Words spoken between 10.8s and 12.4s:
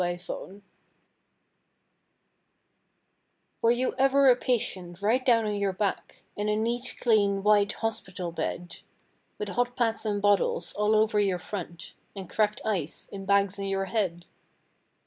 over your front And